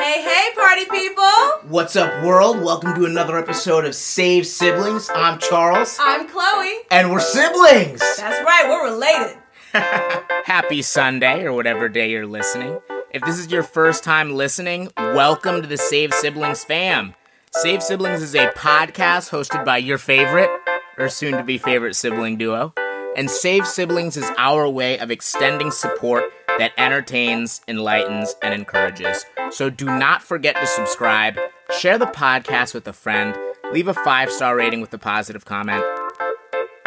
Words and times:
Hey, 0.00 0.22
hey, 0.22 0.48
party 0.54 0.84
people! 0.86 1.68
What's 1.68 1.94
up, 1.94 2.24
world? 2.24 2.62
Welcome 2.62 2.94
to 2.94 3.04
another 3.04 3.36
episode 3.36 3.84
of 3.84 3.94
Save 3.94 4.46
Siblings. 4.46 5.10
I'm 5.14 5.38
Charles, 5.38 5.98
I'm 6.00 6.26
Chloe. 6.26 6.72
and 6.90 7.10
we're 7.10 7.20
siblings. 7.20 8.00
That's 8.16 8.42
right, 8.44 8.64
we're 8.66 8.90
related. 8.92 9.36
Happy 10.46 10.80
Sunday 10.82 11.44
or 11.44 11.52
whatever 11.52 11.88
day 11.88 12.10
you're 12.10 12.26
listening. 12.26 12.78
If 13.12 13.22
this 13.22 13.38
is 13.38 13.52
your 13.52 13.62
first 13.62 14.02
time 14.02 14.34
listening, 14.34 14.90
welcome 14.96 15.60
to 15.60 15.68
the 15.68 15.76
Save 15.76 16.14
Siblings 16.14 16.64
fam. 16.64 17.14
Save 17.52 17.82
Siblings 17.82 18.22
is 18.22 18.34
a 18.34 18.48
podcast 18.52 19.30
hosted 19.30 19.64
by 19.66 19.76
your 19.78 19.98
favorite 19.98 20.50
or 20.96 21.08
soon 21.10 21.36
to 21.36 21.44
be 21.44 21.58
favorite 21.58 21.94
sibling 21.94 22.36
duo. 22.38 22.72
And 23.16 23.28
Save 23.30 23.66
Siblings 23.66 24.16
is 24.16 24.30
our 24.38 24.68
way 24.68 24.98
of 24.98 25.10
extending 25.10 25.70
support 25.70 26.24
that 26.60 26.72
entertains, 26.76 27.62
enlightens, 27.66 28.36
and 28.42 28.52
encourages. 28.52 29.24
So 29.50 29.70
do 29.70 29.86
not 29.86 30.22
forget 30.22 30.56
to 30.56 30.66
subscribe, 30.66 31.38
share 31.78 31.96
the 31.96 32.04
podcast 32.04 32.74
with 32.74 32.86
a 32.86 32.92
friend, 32.92 33.34
leave 33.72 33.88
a 33.88 33.94
five 33.94 34.30
star 34.30 34.54
rating 34.54 34.82
with 34.82 34.92
a 34.92 34.98
positive 34.98 35.46
comment. 35.46 35.82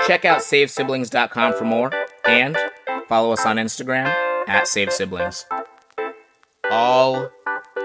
Check 0.05 0.25
out 0.25 0.41
savesiblings.com 0.41 1.53
for 1.53 1.65
more 1.65 1.91
and 2.23 2.55
follow 3.09 3.33
us 3.33 3.47
on 3.47 3.55
Instagram 3.55 4.13
at 4.47 4.65
savesiblings. 4.65 5.45
All 6.69 7.31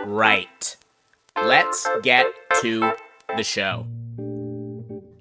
right, 0.05 0.77
let's 1.43 1.89
get 2.03 2.27
to 2.61 2.93
the 3.35 3.43
show. 3.43 3.87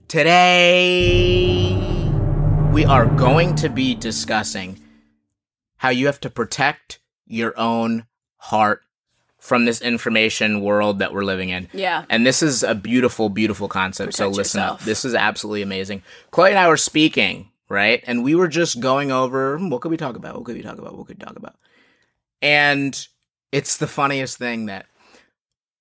Today, 0.10 1.74
we 2.74 2.84
are 2.84 3.06
going 3.06 3.56
to 3.56 3.70
be 3.70 3.96
discussing 3.96 4.82
how 5.78 5.90
you 5.90 6.08
have 6.08 6.20
to 6.22 6.30
protect 6.30 7.00
your 7.26 7.58
own 7.58 8.06
heart 8.38 8.82
from 9.40 9.66
this 9.66 9.82
information 9.82 10.62
world 10.62 11.00
that 11.00 11.14
we're 11.14 11.24
living 11.24 11.50
in. 11.50 11.70
Yeah. 11.72 12.06
And 12.10 12.26
this 12.26 12.42
is 12.42 12.64
a 12.64 12.76
beautiful, 12.76 13.30
beautiful 13.30 13.68
concept. 13.68 14.14
so 14.16 14.28
listen 14.28 14.60
yourself. 14.60 14.82
up. 14.82 14.86
This 14.86 15.06
is 15.06 15.14
absolutely 15.16 15.62
amazing. 15.62 16.04
Chloe 16.32 16.50
and 16.50 16.60
I 16.60 16.68
were 16.68 16.78
speaking, 16.78 17.52
right? 17.70 18.04
And 18.08 18.24
we 18.24 18.36
were 18.36 18.48
just 18.48 18.80
going 18.80 19.12
over 19.12 19.58
hmm, 19.58 19.70
what 19.70 19.82
could 19.82 19.92
we 19.92 19.98
talk 19.98 20.16
about? 20.16 20.36
What 20.36 20.46
could 20.46 20.56
we 20.56 20.64
talk 20.64 20.78
about? 20.78 20.98
What 20.98 21.08
could 21.08 21.20
we 21.20 21.26
talk 21.26 21.38
about? 21.38 21.56
And 22.42 23.08
it's 23.52 23.78
the 23.78 23.88
funniest 23.88 24.38
thing 24.38 24.66
that 24.66 24.88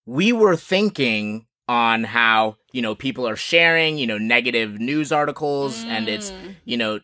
we 0.04 0.32
were 0.32 0.56
thinking 0.56 1.46
on 1.68 2.04
how, 2.04 2.56
you 2.72 2.80
know, 2.80 2.94
people 2.94 3.26
are 3.26 3.36
sharing, 3.36 3.98
you 3.98 4.06
know, 4.06 4.18
negative 4.18 4.78
news 4.78 5.10
articles 5.10 5.82
and 5.84 6.08
it's, 6.08 6.32
you 6.64 6.76
know, 6.76 7.00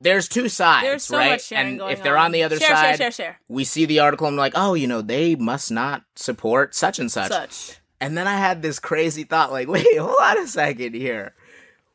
there's 0.00 0.28
two 0.28 0.48
sides. 0.48 0.84
There's 0.84 1.04
so 1.04 1.16
right? 1.16 1.30
much 1.30 1.46
sharing 1.46 1.80
and 1.80 1.90
if 1.90 2.02
they're 2.02 2.18
on 2.18 2.32
the 2.32 2.42
other 2.42 2.58
share, 2.58 2.68
side, 2.68 2.82
share, 2.82 2.96
share, 2.96 3.12
share. 3.12 3.40
we 3.48 3.64
see 3.64 3.86
the 3.86 4.00
article 4.00 4.26
and 4.26 4.34
I'm 4.34 4.38
like, 4.38 4.52
oh, 4.54 4.74
you 4.74 4.86
know, 4.86 5.02
they 5.02 5.34
must 5.36 5.70
not 5.70 6.04
support 6.14 6.74
such 6.74 6.98
and 6.98 7.10
such. 7.10 7.30
Such. 7.30 7.78
And 8.00 8.16
then 8.16 8.26
I 8.26 8.36
had 8.36 8.60
this 8.60 8.78
crazy 8.78 9.24
thought 9.24 9.52
like, 9.52 9.68
wait, 9.70 9.98
hold 9.98 10.16
on 10.20 10.38
a 10.38 10.46
second 10.46 10.94
here. 10.94 11.34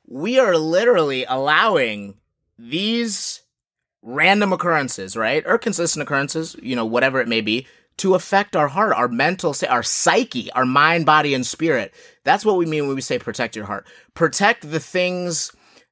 We 0.08 0.40
are 0.40 0.58
literally 0.58 1.26
allowing 1.26 2.16
these 2.58 3.42
random 4.02 4.52
occurrences, 4.52 5.16
right? 5.16 5.44
Or 5.46 5.58
consistent 5.58 6.04
occurrences, 6.04 6.56
you 6.62 6.76
know, 6.76 6.86
whatever 6.86 7.22
it 7.22 7.28
may 7.28 7.42
be, 7.42 7.68
to 7.98 8.16
affect 8.16 8.56
our 8.56 8.68
heart, 8.68 8.94
our 8.94 9.08
mental 9.08 9.54
state, 9.54 9.70
our 9.70 9.84
psyche, 9.84 10.52
our 10.54 10.66
mind, 10.66 11.06
body, 11.06 11.34
and 11.34 11.46
spirit. 11.46 11.94
That's 12.24 12.44
what 12.44 12.58
we 12.58 12.66
mean 12.66 12.88
when 12.88 12.96
we 12.96 13.02
say 13.02 13.20
protect 13.20 13.56
your 13.56 13.66
heart. 13.66 13.86
Protect 14.16 14.70
the 14.70 14.80
things 14.80 15.52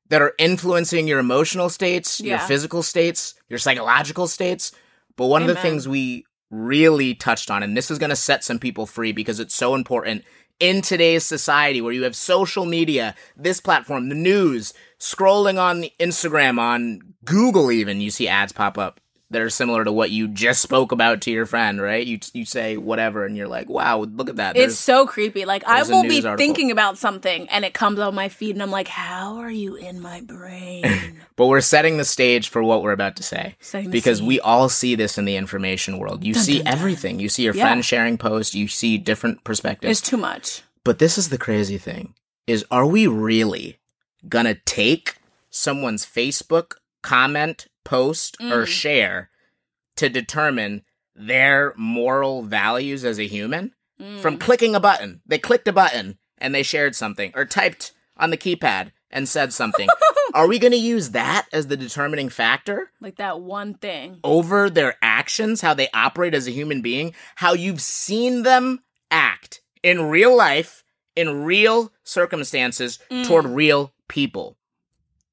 that 0.10 0.22
are 0.22 0.34
influencing 0.38 1.08
your 1.08 1.20
emotional 1.20 1.70
states, 1.70 2.20
your 2.20 2.40
physical 2.40 2.84
states, 2.84 3.36
your 3.48 3.60
psychological 3.60 4.28
states. 4.28 4.72
But 5.16 5.28
one 5.28 5.42
of 5.42 5.48
the 5.48 5.56
things 5.56 5.88
we 5.88 6.26
really 6.50 7.14
touched 7.16 7.52
on, 7.52 7.64
and 7.64 7.78
this 7.78 7.92
is 7.92 8.00
going 8.00 8.10
to 8.10 8.16
set 8.16 8.44
some 8.44 8.60
people 8.60 8.86
free 8.86 9.12
because 9.12 9.40
it's 9.40 9.56
so 9.56 9.76
important 9.76 10.24
in 10.60 10.82
today's 10.82 11.26
society 11.26 11.82
where 11.82 11.94
you 11.94 12.04
have 12.04 12.16
social 12.16 12.66
media, 12.66 13.16
this 13.38 13.62
platform, 13.62 14.10
the 14.10 14.16
news, 14.16 14.74
scrolling 15.00 15.60
on 15.60 15.86
Instagram, 16.00 16.60
on 16.60 17.02
Google, 17.24 17.72
even 17.72 18.02
you 18.02 18.12
see 18.12 18.28
ads 18.28 18.52
pop 18.52 18.78
up 18.78 19.00
that 19.32 19.42
are 19.42 19.50
similar 19.50 19.84
to 19.84 19.92
what 19.92 20.10
you 20.10 20.28
just 20.28 20.62
spoke 20.62 20.92
about 20.92 21.22
to 21.22 21.32
your 21.32 21.46
friend, 21.46 21.80
right? 21.82 22.06
You 22.06 22.20
you 22.34 22.46
say 22.46 22.78
whatever, 22.78 23.26
and 23.26 23.38
you're 23.38 23.48
like, 23.48 23.70
"Wow, 23.70 24.00
look 24.04 24.30
at 24.30 24.38
that." 24.38 24.58
It's 24.58 24.78
so 24.78 25.06
creepy. 25.06 25.46
Like 25.46 25.64
I 25.66 25.84
will 25.84 26.04
be 26.04 26.18
article. 26.18 26.38
thinking 26.38 26.72
about 26.72 26.98
something 26.98 27.48
and 27.50 27.64
it 27.64 27.74
comes 27.74 28.00
on 28.00 28.16
my 28.16 28.30
feed 28.30 28.56
and 28.56 28.64
I'm 28.64 28.72
like, 28.72 28.88
how 28.88 29.38
are 29.38 29.52
you 29.52 29.76
in 29.76 30.00
my 30.00 30.22
brain? 30.22 31.22
but 31.36 31.46
we're 31.48 31.62
setting 31.62 31.98
the 31.98 32.06
stage 32.06 32.50
for 32.50 32.64
what 32.64 32.82
we're 32.84 32.92
about 32.92 33.16
to 33.18 33.24
say 33.24 33.56
the 33.72 33.88
because 33.88 34.18
scene. 34.20 34.28
we 34.28 34.40
all 34.40 34.68
see 34.70 34.96
this 34.96 35.18
in 35.18 35.26
the 35.26 35.36
information 35.36 36.00
world. 36.00 36.24
You 36.24 36.34
see 36.34 36.64
everything. 36.66 37.20
You 37.20 37.30
see 37.30 37.44
your 37.44 37.54
Yeah. 37.54 37.64
friend 37.66 37.86
sharing 37.86 38.18
posts. 38.18 38.56
You 38.56 38.68
see 38.68 38.98
different 38.98 39.44
perspectives. 39.44 40.00
it's 40.00 40.10
too 40.10 40.18
much. 40.18 40.64
But 40.84 41.00
this 41.00 41.18
is 41.18 41.30
the 41.30 41.38
crazy 41.38 41.78
thing 41.78 42.14
is 42.48 42.66
are 42.72 42.86
we 42.86 43.06
really 43.06 43.78
gonna 44.28 44.56
take 44.66 45.16
someone's 45.52 46.06
Facebook 46.06 46.74
comment, 47.04 47.68
post, 47.90 48.38
or 48.40 48.64
Mm. 48.64 48.68
share 48.68 49.30
to 49.96 50.10
determine 50.10 50.84
their 51.16 51.74
moral 51.76 52.44
values 52.44 53.04
as 53.04 53.20
a 53.20 53.28
human? 53.28 53.74
Mm. 54.00 54.20
From 54.22 54.38
clicking 54.38 54.76
a 54.76 54.80
button. 54.80 55.22
They 55.26 55.40
clicked 55.40 55.68
a 55.68 55.74
button 55.74 56.18
and 56.38 56.54
they 56.56 56.64
shared 56.64 56.96
something 56.96 57.32
or 57.36 57.46
typed 57.46 57.92
on 58.16 58.30
the 58.30 58.38
keypad 58.38 58.92
and 59.12 59.28
said 59.28 59.52
something. 59.52 59.90
are 60.34 60.48
we 60.48 60.60
gonna 60.60 60.76
use 60.76 61.10
that 61.10 61.48
as 61.52 61.68
the 61.68 61.76
determining 61.76 62.30
factor? 62.30 62.92
Like 63.02 63.18
that 63.18 63.42
one 63.42 63.74
thing. 63.74 64.20
over 64.24 64.70
their 64.70 64.96
actions, 65.02 65.62
how 65.62 65.74
they 65.74 65.90
operate 65.94 66.34
as 66.36 66.48
a 66.48 66.52
human 66.52 66.82
being, 66.82 67.14
how 67.38 67.54
you've 67.54 67.82
seen 67.82 68.44
them 68.44 68.80
act 69.12 69.62
in 69.84 70.04
real 70.04 70.36
life, 70.38 70.84
in 71.16 71.44
real 71.44 71.92
circumstances, 72.04 73.00
toward 73.26 73.46
real 73.48 73.94
people. 74.08 74.58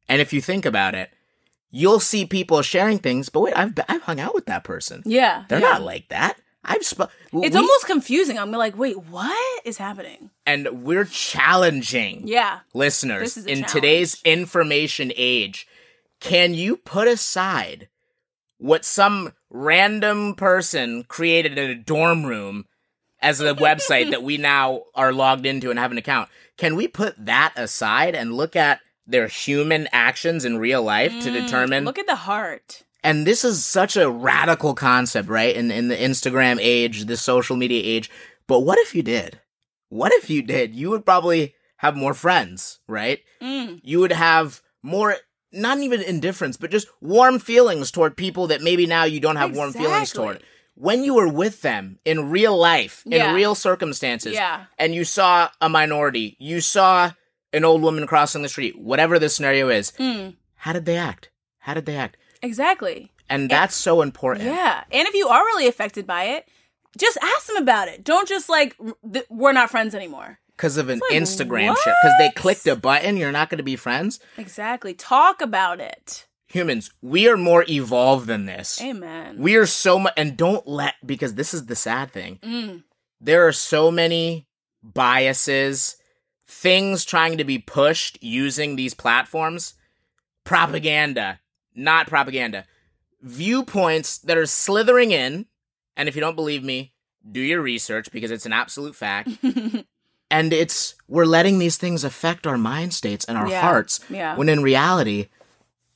And 0.08 0.20
if 0.20 0.32
you 0.32 0.40
think 0.40 0.64
about 0.66 0.94
it, 0.94 1.10
you'll 1.70 2.00
see 2.00 2.24
people 2.26 2.62
sharing 2.62 2.98
things, 2.98 3.28
but 3.28 3.40
wait, 3.40 3.54
I've, 3.56 3.72
I've 3.88 4.02
hung 4.02 4.20
out 4.20 4.34
with 4.34 4.46
that 4.46 4.64
person. 4.64 5.02
Yeah. 5.04 5.44
They're 5.48 5.60
yeah. 5.60 5.70
not 5.72 5.82
like 5.82 6.08
that. 6.08 6.38
I've 6.68 6.84
sp- 6.86 7.12
It's 7.32 7.54
we- 7.54 7.60
almost 7.60 7.86
confusing. 7.86 8.38
I'm 8.38 8.50
like, 8.50 8.76
wait, 8.76 8.98
what 9.04 9.62
is 9.64 9.78
happening? 9.78 10.30
and 10.46 10.84
we're 10.84 11.04
challenging 11.04 12.22
Yeah. 12.26 12.60
listeners 12.74 13.34
This 13.34 13.36
is 13.36 13.46
a 13.46 13.50
in 13.50 13.54
challenge. 13.58 13.72
today's 13.72 14.22
information 14.24 15.12
age 15.16 15.66
can 16.20 16.54
you 16.54 16.76
put 16.76 17.08
aside 17.08 17.88
what 18.58 18.84
some 18.84 19.32
random 19.50 20.34
person 20.34 21.04
created 21.04 21.58
in 21.58 21.70
a 21.70 21.74
dorm 21.74 22.24
room 22.24 22.64
as 23.20 23.40
a 23.40 23.54
website 23.54 24.10
that 24.12 24.22
we 24.22 24.36
now 24.38 24.82
are 24.94 25.12
logged 25.12 25.46
into 25.46 25.70
and 25.70 25.78
have 25.78 25.90
an 25.92 25.98
account 25.98 26.28
can 26.56 26.74
we 26.76 26.86
put 26.88 27.14
that 27.26 27.52
aside 27.56 28.14
and 28.14 28.32
look 28.34 28.54
at 28.56 28.80
their 29.06 29.28
human 29.28 29.88
actions 29.92 30.44
in 30.44 30.58
real 30.58 30.82
life 30.82 31.12
to 31.22 31.30
determine 31.30 31.84
Mm, 31.84 31.86
Look 31.86 31.98
at 31.98 32.06
the 32.06 32.16
heart. 32.16 32.82
and 33.04 33.26
this 33.26 33.44
is 33.44 33.64
such 33.64 33.96
a 33.96 34.10
radical 34.10 34.74
concept, 34.74 35.28
right? 35.28 35.54
In 35.54 35.70
in 35.70 35.88
the 35.88 35.96
Instagram 35.96 36.58
age, 36.60 37.04
the 37.06 37.16
social 37.16 37.56
media 37.56 37.82
age. 37.84 38.10
But 38.46 38.60
what 38.60 38.78
if 38.78 38.94
you 38.94 39.02
did? 39.02 39.40
What 39.88 40.12
if 40.12 40.28
you 40.30 40.42
did? 40.42 40.74
You 40.74 40.90
would 40.90 41.04
probably 41.04 41.54
have 41.78 41.96
more 41.96 42.14
friends, 42.14 42.80
right? 42.88 43.20
Mm. 43.40 43.80
You 43.84 44.00
would 44.00 44.12
have 44.12 44.62
more 44.82 45.16
not 45.52 45.78
even 45.78 46.02
indifference, 46.02 46.56
but 46.56 46.70
just 46.70 46.88
warm 47.00 47.38
feelings 47.38 47.90
toward 47.90 48.16
people 48.16 48.48
that 48.48 48.62
maybe 48.62 48.86
now 48.86 49.04
you 49.04 49.20
don't 49.20 49.36
have 49.36 49.54
warm 49.56 49.72
feelings 49.72 50.12
toward. 50.12 50.42
When 50.74 51.04
you 51.04 51.14
were 51.14 51.28
with 51.28 51.62
them 51.62 51.98
in 52.04 52.28
real 52.30 52.56
life, 52.56 53.02
Yeah. 53.06 53.30
in 53.30 53.34
real 53.34 53.54
circumstances, 53.54 54.34
Yeah. 54.34 54.64
and 54.78 54.94
you 54.94 55.04
saw 55.04 55.48
a 55.60 55.68
minority, 55.70 56.36
you 56.38 56.60
saw 56.60 57.12
an 57.52 57.64
old 57.64 57.82
woman 57.82 58.06
crossing 58.06 58.42
the 58.42 58.48
street, 58.48 58.78
whatever 58.78 59.18
the 59.18 59.28
scenario 59.28 59.68
is, 59.68 59.92
Mm. 59.98 60.34
how 60.56 60.72
did 60.72 60.84
they 60.84 60.96
act? 60.96 61.30
How 61.60 61.74
did 61.74 61.86
they 61.86 61.96
act? 61.96 62.16
Exactly. 62.42 63.12
And 63.28 63.50
that's 63.50 63.74
so 63.74 64.02
important. 64.02 64.46
Yeah. 64.46 64.84
And 64.92 65.08
if 65.08 65.14
you 65.14 65.28
are 65.28 65.40
really 65.44 65.66
affected 65.66 66.06
by 66.06 66.24
it, 66.24 66.46
just 66.96 67.18
ask 67.22 67.46
them 67.46 67.56
about 67.56 67.88
it. 67.88 68.04
Don't 68.04 68.28
just 68.28 68.48
like, 68.48 68.76
th- 69.12 69.26
we're 69.28 69.52
not 69.52 69.70
friends 69.70 69.94
anymore. 69.94 70.38
because 70.56 70.76
of 70.78 70.88
an 70.88 71.00
like, 71.10 71.18
Instagram 71.20 71.76
share. 71.84 71.94
Because 72.02 72.14
they 72.18 72.30
clicked 72.30 72.66
a 72.66 72.76
button, 72.76 73.16
you're 73.18 73.32
not 73.32 73.50
going 73.50 73.58
to 73.58 73.64
be 73.64 73.76
friends. 73.76 74.20
Exactly. 74.38 74.94
Talk 74.94 75.40
about 75.42 75.80
it. 75.80 76.26
Humans, 76.48 76.90
we 77.02 77.28
are 77.28 77.36
more 77.36 77.64
evolved 77.68 78.26
than 78.28 78.46
this. 78.46 78.80
Amen. 78.80 79.36
We 79.38 79.56
are 79.56 79.66
so 79.66 79.98
much, 79.98 80.14
and 80.16 80.36
don't 80.36 80.66
let 80.66 80.94
because 81.04 81.34
this 81.34 81.52
is 81.52 81.66
the 81.66 81.76
sad 81.76 82.12
thing. 82.12 82.38
Mm. 82.42 82.84
There 83.20 83.46
are 83.46 83.52
so 83.52 83.90
many 83.90 84.46
biases, 84.82 85.95
things 86.46 87.04
trying 87.04 87.38
to 87.38 87.44
be 87.44 87.58
pushed 87.58 88.18
using 88.22 88.76
these 88.76 88.94
platforms, 88.94 89.74
propaganda, 90.44 91.40
not 91.74 92.06
propaganda, 92.06 92.64
viewpoints 93.20 94.18
that 94.18 94.38
are 94.38 94.46
slithering 94.46 95.10
in. 95.10 95.46
And 95.96 96.08
if 96.08 96.14
you 96.14 96.20
don't 96.20 96.36
believe 96.36 96.62
me, 96.62 96.92
do 97.30 97.40
your 97.40 97.60
research 97.60 98.10
because 98.12 98.30
it's 98.30 98.46
an 98.46 98.52
absolute 98.52 98.94
fact. 98.94 99.30
and 100.30 100.52
it's 100.52 100.94
we're 101.08 101.24
letting 101.24 101.58
these 101.58 101.76
things 101.76 102.04
affect 102.04 102.46
our 102.46 102.58
mind 102.58 102.94
states 102.94 103.24
and 103.24 103.36
our 103.36 103.48
Yeah, 103.48 103.60
hearts 103.60 104.00
yeah. 104.08 104.36
when 104.36 104.48
in 104.48 104.62
reality 104.62 105.28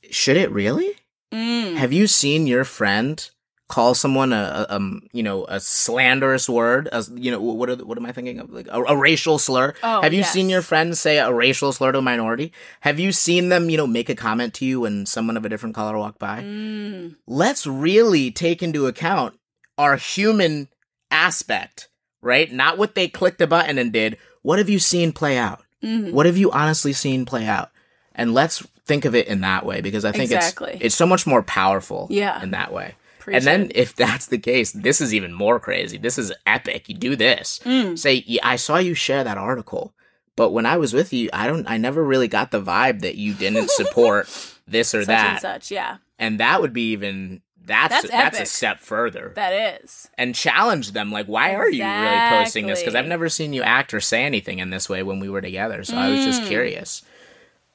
should 0.09 0.37
it 0.37 0.51
really 0.51 0.95
Mm. 1.31 1.75
have 1.77 1.93
you 1.93 2.07
seen 2.07 2.45
your 2.45 2.65
friend 2.65 3.29
call 3.71 3.95
someone 3.95 4.33
a, 4.33 4.65
a 4.69 4.75
um 4.75 5.01
you 5.13 5.23
know 5.23 5.45
a 5.47 5.59
slanderous 5.59 6.47
word 6.49 6.87
as 6.89 7.09
you 7.15 7.31
know 7.31 7.39
what 7.41 7.69
are 7.69 7.75
the, 7.77 7.85
what 7.85 7.97
am 7.97 8.05
I 8.05 8.11
thinking 8.11 8.39
of 8.39 8.49
like 8.51 8.67
a, 8.67 8.81
a 8.83 8.95
racial 8.97 9.39
slur? 9.39 9.73
Oh, 9.81 10.01
Have 10.01 10.13
you 10.13 10.19
yes. 10.19 10.33
seen 10.33 10.49
your 10.49 10.61
friends 10.61 10.99
say 10.99 11.17
a 11.19 11.31
racial 11.33 11.71
slur 11.71 11.91
to 11.93 11.99
a 11.99 12.01
minority? 12.01 12.51
Have 12.81 12.99
you 12.99 13.11
seen 13.11 13.49
them 13.49 13.69
you 13.69 13.77
know 13.77 13.87
make 13.87 14.09
a 14.09 14.15
comment 14.15 14.53
to 14.55 14.65
you 14.65 14.81
when 14.81 15.05
someone 15.05 15.37
of 15.37 15.45
a 15.45 15.49
different 15.49 15.73
color 15.75 15.97
walked 15.97 16.19
by? 16.19 16.41
Mm. 16.43 17.15
let's 17.25 17.65
really 17.65 18.29
take 18.31 18.61
into 18.61 18.87
account 18.87 19.39
our 19.77 19.95
human 19.95 20.67
aspect, 21.09 21.89
right? 22.21 22.51
Not 22.51 22.77
what 22.77 22.95
they 22.95 23.07
clicked 23.07 23.41
a 23.41 23.47
button 23.47 23.77
and 23.77 23.91
did. 23.91 24.17
What 24.41 24.59
have 24.59 24.69
you 24.69 24.79
seen 24.79 25.11
play 25.11 25.37
out? 25.37 25.61
Mhm. 25.83 26.11
What 26.13 26.25
have 26.25 26.37
you 26.37 26.51
honestly 26.51 26.93
seen 26.93 27.25
play 27.25 27.45
out? 27.45 27.69
And 28.15 28.33
let's 28.33 28.65
think 28.85 29.05
of 29.05 29.15
it 29.15 29.27
in 29.27 29.41
that 29.41 29.65
way 29.65 29.81
because 29.81 30.03
I 30.05 30.11
think 30.11 30.23
Exactly. 30.31 30.73
it's 30.73 30.81
it's 30.85 30.95
so 30.95 31.05
much 31.05 31.25
more 31.25 31.43
powerful 31.43 32.07
Yeah. 32.09 32.41
in 32.43 32.51
that 32.51 32.73
way. 32.73 32.95
Preach 33.21 33.35
and 33.37 33.45
then 33.45 33.71
if 33.75 33.95
that's 33.95 34.25
the 34.25 34.37
case, 34.39 34.71
this 34.71 34.99
is 34.99 35.13
even 35.13 35.31
more 35.31 35.59
crazy. 35.59 35.97
This 35.97 36.17
is 36.17 36.33
epic. 36.47 36.89
You 36.89 36.95
do 36.95 37.15
this. 37.15 37.59
Mm. 37.63 37.97
Say, 37.97 38.23
"Yeah, 38.25 38.41
I 38.43 38.55
saw 38.55 38.77
you 38.79 38.93
share 38.95 39.23
that 39.23 39.37
article, 39.37 39.93
but 40.35 40.49
when 40.51 40.65
I 40.65 40.77
was 40.77 40.91
with 40.91 41.13
you, 41.13 41.29
I 41.31 41.45
don't 41.47 41.69
I 41.69 41.77
never 41.77 42.03
really 42.03 42.27
got 42.27 42.49
the 42.49 42.61
vibe 42.61 43.01
that 43.01 43.15
you 43.15 43.33
didn't 43.35 43.69
support 43.69 44.25
this 44.67 44.93
or 44.95 45.01
such 45.01 45.07
that 45.07 45.29
and 45.33 45.39
such. 45.39 45.69
Yeah, 45.71 45.97
and 46.17 46.39
that 46.39 46.61
would 46.61 46.73
be 46.73 46.91
even 46.93 47.41
that's 47.63 47.93
That's 47.93 48.09
that's, 48.09 48.39
a 48.39 48.45
step 48.47 48.79
further 48.79 49.33
that 49.35 49.81
is. 49.83 50.09
and 50.17 50.33
challenge 50.33 50.93
them 50.93 51.11
like 51.11 51.27
why 51.27 51.53
are 51.53 51.69
you 51.69 51.83
really 51.85 52.29
posting 52.29 52.65
this 52.65 52.79
because 52.79 52.95
i've 52.95 53.05
never 53.05 53.29
seen 53.29 53.53
you 53.53 53.61
act 53.61 53.93
or 53.93 54.01
say 54.01 54.23
anything 54.23 54.57
in 54.57 54.71
this 54.71 54.89
way 54.89 55.03
when 55.03 55.19
we 55.19 55.29
were 55.29 55.41
together 55.41 55.83
so 55.83 55.95
i 55.95 56.09
was 56.09 56.25
just 56.25 56.41
Mm. 56.41 56.47
curious 56.47 57.03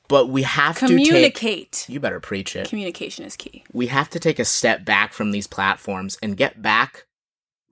but 0.09 0.29
we 0.29 0.43
have 0.43 0.79
to 0.79 0.87
take 0.89 1.07
Communicate. 1.07 1.87
you 1.89 2.01
better 2.01 2.21
preach 2.21 2.55
it 2.57 2.69
Communication 2.69 3.25
is 3.25 3.37
key. 3.37 3.65
we 3.73 3.87
have 3.89 4.09
to 4.11 4.19
take 4.21 4.39
a 4.39 4.45
step 4.45 4.85
back 4.85 5.13
from 5.13 5.31
these 5.31 5.47
platforms 5.47 6.19
and 6.23 6.37
get 6.37 6.63
back 6.63 7.07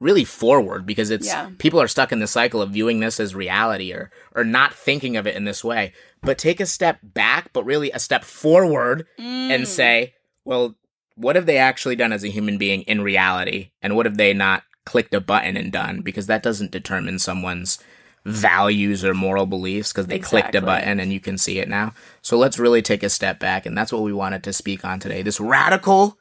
really 0.01 0.25
forward 0.25 0.85
because 0.85 1.11
it's 1.11 1.27
Yeah. 1.29 1.51
people 1.59 1.81
are 1.81 1.89
stuck 1.89 2.13
in 2.13 2.19
the 2.19 2.27
cycle 2.27 2.61
of 2.61 2.71
viewing 2.71 3.01
this 3.01 3.19
as 3.21 3.35
reality 3.35 3.93
or 3.93 4.11
or 4.35 4.45
not 4.45 4.75
thinking 4.75 5.17
of 5.17 5.27
it 5.27 5.37
in 5.37 5.45
this 5.45 5.63
way 5.65 5.93
but 6.21 6.37
take 6.39 6.61
a 6.61 6.67
step 6.67 6.99
back 7.03 7.53
but 7.53 7.65
really 7.65 7.91
a 7.93 7.99
step 7.99 8.25
forward 8.25 9.07
Mm. 9.19 9.51
and 9.55 9.69
say 9.69 10.15
well 10.45 10.75
what 11.17 11.37
have 11.37 11.47
they 11.47 11.59
actually 11.59 11.95
done 11.97 12.13
as 12.13 12.25
a 12.25 12.29
human 12.29 12.59
being 12.59 12.83
in 12.83 13.01
reality 13.03 13.71
and 13.81 13.95
what 13.95 14.05
have 14.05 14.17
they 14.17 14.35
not 14.35 14.65
clicked 14.85 15.15
a 15.15 15.21
button 15.21 15.57
and 15.57 15.71
done 15.73 16.01
because 16.01 16.27
that 16.27 16.43
doesn't 16.43 16.73
determine 16.73 17.19
someone's 17.19 17.79
values 18.25 19.05
or 19.05 19.13
moral 19.15 19.45
beliefs 19.47 19.93
because 19.93 20.07
they 20.07 20.19
clicked 20.19 20.55
a 20.55 20.61
button 20.63 20.99
and 20.99 21.13
you 21.13 21.21
can 21.21 21.37
see 21.37 21.59
it 21.59 21.69
now 21.69 21.93
so 22.23 22.39
let's 22.39 22.59
really 22.59 22.81
take 22.81 23.03
a 23.03 23.11
step 23.11 23.39
back 23.39 23.67
and 23.67 23.77
that's 23.77 23.93
what 23.93 24.03
we 24.03 24.13
wanted 24.15 24.43
to 24.43 24.53
speak 24.53 24.83
on 24.85 24.99
today 24.99 25.21
this 25.23 25.39
radical 25.41 26.17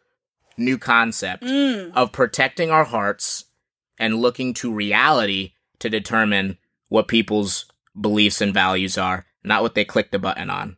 new 0.57 0.77
concept 0.77 1.43
Mm. 1.43 1.91
of 1.95 2.11
protecting 2.11 2.69
our 2.69 2.83
hearts 2.83 3.45
and 3.97 4.15
looking 4.19 4.53
to 4.55 4.71
reality 4.73 5.53
to 5.79 5.89
determine 5.89 6.57
what 6.89 7.07
people's 7.07 7.65
beliefs 7.99 8.41
and 8.41 8.53
values 8.53 8.97
are, 8.97 9.25
not 9.43 9.61
what 9.61 9.73
they 9.75 9.85
clicked 9.85 10.11
the 10.11 10.19
button 10.19 10.49
on. 10.49 10.77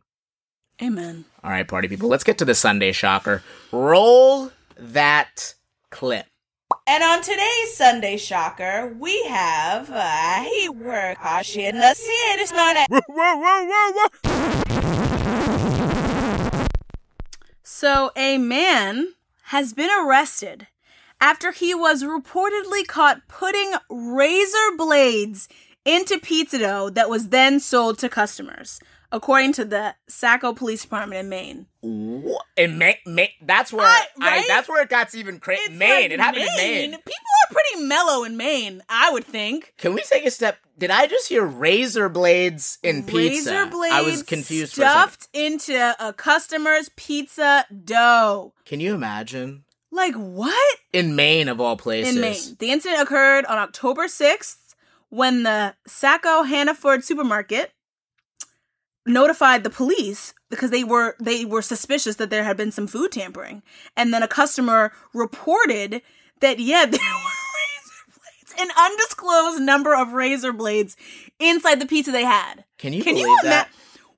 Amen. 0.82 1.24
All 1.42 1.50
right, 1.50 1.66
party 1.66 1.88
people, 1.88 2.08
let's 2.08 2.24
get 2.24 2.38
to 2.38 2.44
the 2.44 2.54
Sunday 2.54 2.92
shocker. 2.92 3.42
Roll 3.72 4.50
that 4.78 5.54
clip. 5.90 6.26
And 6.88 7.02
on 7.02 7.20
today's 7.20 7.76
Sunday 7.76 8.16
Shocker, 8.16 8.94
we 8.96 9.24
have 9.24 9.90
uh, 9.90 10.44
he 10.44 10.68
work 10.68 11.18
harsh 11.18 11.56
in 11.56 11.78
the 11.78 11.94
city. 11.94 12.40
It's 12.40 12.52
not 12.52 12.76
a 12.76 12.86
So, 17.64 18.12
a 18.14 18.38
man 18.38 19.14
has 19.46 19.72
been 19.72 19.90
arrested 20.00 20.68
after 21.20 21.50
he 21.50 21.74
was 21.74 22.04
reportedly 22.04 22.86
caught 22.86 23.26
putting 23.26 23.72
razor 23.90 24.76
blades 24.76 25.48
into 25.84 26.20
pizza 26.20 26.58
dough 26.58 26.88
that 26.90 27.10
was 27.10 27.30
then 27.30 27.58
sold 27.58 27.98
to 27.98 28.08
customers, 28.08 28.78
according 29.12 29.52
to 29.54 29.64
the 29.64 29.94
Saco 30.08 30.52
Police 30.52 30.82
Department 30.82 31.20
in 31.20 31.28
Maine. 31.28 31.66
In 32.56 32.78
Maine, 32.78 32.96
Maine 33.06 33.28
that's 33.42 33.72
where 33.72 33.86
I- 33.86 34.06
I, 34.20 34.28
right? 34.38 34.44
that's 34.48 34.68
where 34.68 34.82
it 34.82 34.88
got 34.88 35.14
even 35.14 35.38
crazy. 35.38 35.72
Maine, 35.72 36.02
like 36.02 36.10
it 36.12 36.20
happened 36.20 36.42
in 36.44 36.56
Maine. 36.56 36.90
People 36.90 37.04
are 37.48 37.52
pretty 37.54 37.84
mellow 37.86 38.24
in 38.24 38.36
Maine, 38.36 38.82
I 38.88 39.10
would 39.10 39.24
think. 39.24 39.72
Can 39.78 39.94
we 39.94 40.02
take 40.02 40.26
a 40.26 40.30
step? 40.30 40.58
Did 40.78 40.90
I 40.90 41.06
just 41.06 41.28
hear 41.28 41.44
razor 41.44 42.08
blades 42.08 42.78
in 42.82 43.04
pizza? 43.04 43.50
Razor 43.50 43.66
blades 43.66 43.94
I 43.94 44.02
was 44.02 44.22
confused 44.22 44.74
for 44.74 44.82
a 44.82 44.84
second. 44.84 45.00
stuffed 45.00 45.28
into 45.32 45.94
a 46.04 46.12
customer's 46.12 46.90
pizza 46.96 47.64
dough. 47.84 48.52
Can 48.64 48.80
you 48.80 48.94
imagine? 48.94 49.64
Like 49.90 50.14
what? 50.14 50.76
In 50.92 51.16
Maine, 51.16 51.48
of 51.48 51.60
all 51.60 51.76
places. 51.76 52.14
in 52.16 52.20
Maine. 52.20 52.56
The 52.58 52.70
incident 52.72 53.00
occurred 53.00 53.46
on 53.46 53.56
October 53.56 54.06
6th 54.08 54.74
when 55.08 55.44
the 55.44 55.74
Saco 55.86 56.42
Hannaford 56.42 57.04
supermarket 57.04 57.72
notified 59.06 59.64
the 59.64 59.70
police 59.70 60.34
because 60.50 60.70
they 60.70 60.84
were 60.84 61.16
they 61.20 61.44
were 61.44 61.62
suspicious 61.62 62.16
that 62.16 62.30
there 62.30 62.44
had 62.44 62.56
been 62.56 62.72
some 62.72 62.86
food 62.86 63.12
tampering. 63.12 63.62
And 63.96 64.12
then 64.12 64.22
a 64.22 64.28
customer 64.28 64.92
reported 65.14 66.02
that 66.40 66.58
yeah, 66.58 66.86
there 66.86 67.00
were 67.00 67.30
razor 67.56 68.04
blades, 68.08 68.54
an 68.58 68.68
undisclosed 68.76 69.62
number 69.62 69.94
of 69.94 70.12
razor 70.12 70.52
blades 70.52 70.96
inside 71.38 71.80
the 71.80 71.86
pizza 71.86 72.10
they 72.10 72.24
had. 72.24 72.64
Can 72.78 72.92
you 72.92 73.02
Can 73.02 73.14
believe 73.14 73.28
you 73.28 73.38
that? 73.44 73.68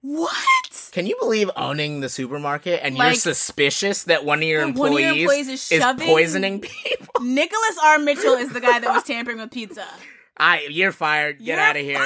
what? 0.01 0.89
Can 0.93 1.07
you 1.07 1.17
believe 1.21 1.51
owning 1.57 2.01
the 2.01 2.09
supermarket 2.09 2.81
and 2.83 2.97
you're 2.97 3.15
suspicious 3.15 4.05
that 4.05 4.25
one 4.25 4.39
of 4.39 4.45
your 4.45 4.63
one 4.63 4.71
of 4.71 4.77
employees, 4.77 5.05
your 5.05 5.15
employees 5.17 5.49
is 5.49 5.73
is, 5.73 5.85
poisoning 5.99 6.61
people? 6.63 7.23
Nicholas 7.23 7.79
R. 7.83 7.99
Mitchell 7.99 8.35
is 8.35 8.53
the 8.53 8.61
guy 8.61 8.81
that 8.81 8.93
was 8.93 9.03
tampering 9.05 9.39
with 9.39 9.51
pizza. 9.51 9.87
I, 10.37 10.67
you're 10.71 10.93
fired. 10.93 11.39
Get 11.39 11.47
You're 11.47 11.59
out 11.59 11.77
of 11.77 11.83
here. 11.83 11.99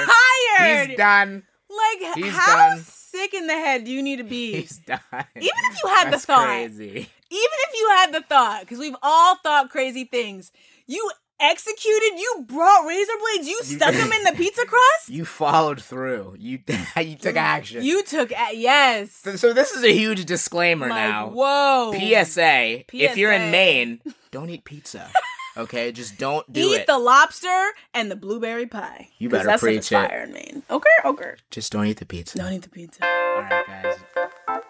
Fired. 0.57 0.89
He's 0.89 0.97
done. 0.97 1.43
Like, 1.77 2.15
He's 2.15 2.33
how 2.33 2.69
done. 2.69 2.79
sick 2.79 3.33
in 3.33 3.47
the 3.47 3.53
head 3.53 3.83
do 3.85 3.91
you 3.91 4.01
need 4.01 4.17
to 4.17 4.23
be? 4.23 4.53
He's 4.61 4.77
done. 4.77 4.99
Even 5.11 5.25
if 5.71 5.77
you 5.83 5.89
had 5.89 6.11
the 6.11 6.19
thought, 6.19 6.45
crazy. 6.47 6.85
even 6.85 7.07
if 7.29 7.73
you 7.79 7.89
had 7.97 8.13
the 8.13 8.21
thought, 8.21 8.61
because 8.61 8.79
we've 8.79 8.95
all 9.01 9.37
thought 9.37 9.69
crazy 9.69 10.05
things, 10.05 10.51
you 10.87 11.09
executed, 11.39 12.17
you 12.19 12.45
brought 12.47 12.85
razor 12.85 13.11
blades, 13.19 13.49
you 13.49 13.59
stuck 13.63 13.93
them 13.93 14.11
in 14.13 14.23
the 14.23 14.31
pizza 14.35 14.65
crust. 14.65 15.09
You 15.09 15.25
followed 15.25 15.81
through. 15.81 16.35
You 16.39 16.59
you 17.01 17.15
took 17.15 17.35
action. 17.35 17.83
You 17.83 18.03
took 18.03 18.31
a- 18.31 18.55
yes. 18.55 19.11
so, 19.11 19.35
so 19.35 19.51
this 19.53 19.71
is 19.71 19.83
a 19.83 19.91
huge 19.91 20.25
disclaimer 20.25 20.87
Like, 20.87 21.09
now. 21.09 21.27
whoa. 21.29 21.93
PSA, 21.93 22.83
If 22.93 23.17
you're 23.17 23.31
in 23.33 23.51
Maine, 23.51 23.99
don't 24.31 24.49
eat 24.49 24.63
pizza. 24.63 25.11
Okay, 25.55 25.91
just 25.91 26.17
don't 26.17 26.51
do 26.51 26.71
Eat 26.73 26.81
it. 26.81 26.87
the 26.87 26.97
lobster 26.97 27.69
and 27.93 28.09
the 28.09 28.15
blueberry 28.15 28.65
pie. 28.65 29.09
You 29.19 29.29
better 29.29 29.43
that 29.45 29.59
stuff 29.59 29.67
preach 29.67 29.79
is 29.79 29.91
it. 29.91 30.37
in 30.51 30.63
Okay, 30.69 30.89
okay. 31.05 31.33
just 31.51 31.71
don't 31.71 31.85
eat 31.85 31.97
the 31.97 32.05
pizza. 32.05 32.37
Don't 32.37 32.53
eat 32.53 32.63
the 32.63 32.69
pizza. 32.69 33.05
All 33.05 33.41
right, 33.41 33.63
guys. 33.67 33.95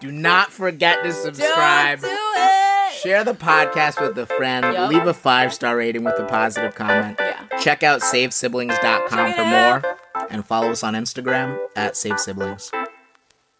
Do 0.01 0.12
not 0.12 0.51
forget 0.51 1.01
to 1.03 1.13
subscribe. 1.13 2.01
Don't 2.01 2.10
do 2.12 2.17
it. 2.41 2.93
Share 2.96 3.24
the 3.24 3.34
podcast 3.34 4.01
with 4.01 4.17
a 4.17 4.25
friend. 4.25 4.65
Yup. 4.74 4.89
Leave 4.89 5.07
a 5.07 5.13
five 5.13 5.53
star 5.53 5.77
rating 5.77 6.03
with 6.03 6.19
a 6.19 6.25
positive 6.25 6.75
comment. 6.75 7.17
Yeah. 7.19 7.46
Check 7.62 7.84
out 7.84 8.01
savesiblings.com 8.01 9.34
for 9.34 9.46
more. 9.46 9.98
And 10.29 10.46
follow 10.46 10.72
us 10.72 10.84
on 10.84 10.93
Instagram 10.93 11.57
at 11.75 11.93
savesiblings. 11.93 12.72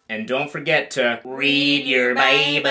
And 0.08 0.28
don't 0.28 0.50
forget 0.50 0.90
to 0.92 1.20
read 1.24 1.86
your 1.86 2.14
Bible. 2.14 2.70